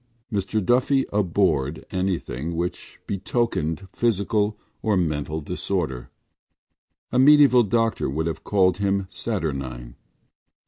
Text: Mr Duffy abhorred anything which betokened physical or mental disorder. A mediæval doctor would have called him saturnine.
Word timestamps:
Mr 0.33 0.65
Duffy 0.65 1.05
abhorred 1.13 1.85
anything 1.91 2.55
which 2.55 2.99
betokened 3.05 3.87
physical 3.93 4.57
or 4.81 4.97
mental 4.97 5.41
disorder. 5.41 6.09
A 7.11 7.19
mediæval 7.19 7.69
doctor 7.69 8.09
would 8.09 8.25
have 8.25 8.43
called 8.43 8.77
him 8.77 9.05
saturnine. 9.11 9.93